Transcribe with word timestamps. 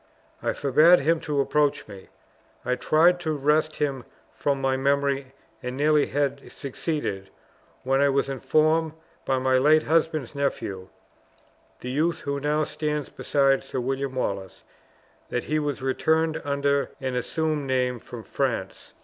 I 0.41 0.53
forbade 0.53 1.01
him 1.01 1.19
to 1.19 1.41
approach 1.41 1.87
me. 1.87 2.07
I 2.65 2.73
tried 2.73 3.19
to 3.19 3.33
wrest 3.33 3.75
him 3.75 4.03
from 4.31 4.59
my 4.59 4.75
memory; 4.75 5.35
and 5.61 5.77
nearly 5.77 6.07
had 6.07 6.51
succeeded, 6.51 7.29
when 7.83 8.01
I 8.01 8.09
was 8.09 8.27
informed 8.27 8.93
by 9.25 9.37
my 9.37 9.59
late 9.59 9.83
husband's 9.83 10.33
nephew 10.33 10.89
(the 11.81 11.91
youth 11.91 12.21
who 12.21 12.39
now 12.39 12.63
stands 12.63 13.09
beside 13.09 13.63
Sir 13.63 13.79
William 13.79 14.15
Wallace) 14.15 14.63
that 15.29 15.43
he 15.43 15.59
was 15.59 15.83
returned 15.83 16.41
under 16.43 16.89
an 16.99 17.13
assumed 17.13 17.67
name 17.67 17.99
from 17.99 18.23
France. 18.23 18.95